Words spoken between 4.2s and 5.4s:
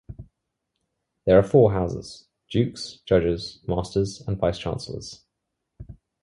and Vice-Chancellors.